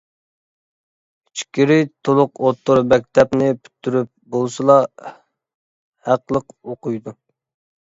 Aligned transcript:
ئىچكىرى 1.27 1.77
تولۇق 2.09 2.41
ئوتتۇرا 2.47 2.87
مەكتەپنى 2.95 3.51
پۈتتۈرۈپ 3.61 4.11
بولسىلا 4.39 4.81
ھەقلىق 6.11 6.51
ئوقۇيدۇ. 6.59 7.17